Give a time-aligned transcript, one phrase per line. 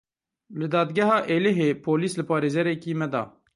[0.59, 3.23] Li Dadgeha Êlihê polîs li parêzerekî me da.